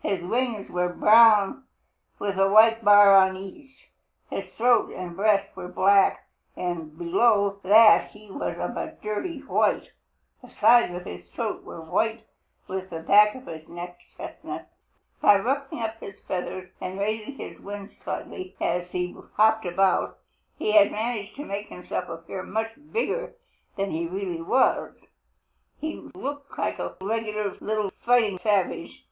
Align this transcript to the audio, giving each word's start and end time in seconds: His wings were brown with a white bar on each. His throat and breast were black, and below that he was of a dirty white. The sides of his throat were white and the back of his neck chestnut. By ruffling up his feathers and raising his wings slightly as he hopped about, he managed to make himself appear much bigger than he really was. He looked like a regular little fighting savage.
His 0.00 0.24
wings 0.24 0.70
were 0.72 0.88
brown 0.92 1.68
with 2.18 2.36
a 2.36 2.50
white 2.50 2.84
bar 2.84 3.14
on 3.14 3.36
each. 3.36 3.92
His 4.28 4.48
throat 4.56 4.90
and 4.92 5.14
breast 5.14 5.54
were 5.54 5.68
black, 5.68 6.26
and 6.56 6.98
below 6.98 7.60
that 7.62 8.10
he 8.10 8.28
was 8.28 8.58
of 8.58 8.76
a 8.76 8.98
dirty 9.00 9.38
white. 9.42 9.92
The 10.42 10.50
sides 10.50 10.92
of 10.96 11.04
his 11.04 11.30
throat 11.30 11.62
were 11.62 11.80
white 11.80 12.26
and 12.66 12.90
the 12.90 12.98
back 12.98 13.36
of 13.36 13.46
his 13.46 13.68
neck 13.68 14.00
chestnut. 14.16 14.68
By 15.20 15.38
ruffling 15.38 15.80
up 15.80 16.00
his 16.00 16.18
feathers 16.26 16.68
and 16.80 16.98
raising 16.98 17.36
his 17.36 17.60
wings 17.60 17.92
slightly 18.02 18.56
as 18.60 18.90
he 18.90 19.14
hopped 19.34 19.64
about, 19.64 20.18
he 20.58 20.72
managed 20.88 21.36
to 21.36 21.44
make 21.44 21.68
himself 21.68 22.08
appear 22.08 22.42
much 22.42 22.72
bigger 22.90 23.36
than 23.76 23.92
he 23.92 24.08
really 24.08 24.42
was. 24.42 24.96
He 25.80 26.10
looked 26.16 26.58
like 26.58 26.80
a 26.80 26.96
regular 27.00 27.52
little 27.60 27.90
fighting 28.04 28.40
savage. 28.42 29.06